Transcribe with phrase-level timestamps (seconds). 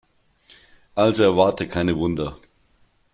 [0.95, 2.35] Also erwarte keine Wunder.